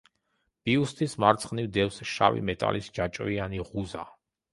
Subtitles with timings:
[0.67, 4.07] ბიუსტის მარცხნივ დევს შავი მეტალის ჯაჭვიანი ღუზა.